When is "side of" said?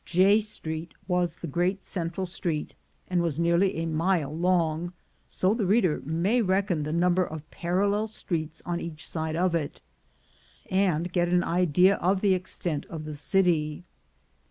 9.07-9.53